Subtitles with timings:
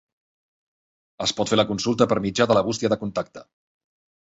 [1.25, 3.47] Es pot fer la consulta per mitjà de la bústia de contacte.